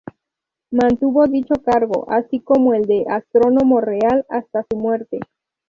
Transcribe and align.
Mantuvo 0.71 1.27
dicho 1.27 1.53
cargo, 1.63 2.07
así 2.09 2.39
como 2.39 2.73
el 2.73 2.87
de 2.87 3.05
"Astrónomo 3.07 3.81
Real", 3.81 4.25
hasta 4.29 4.65
su 4.71 4.75
muerte. 4.75 5.19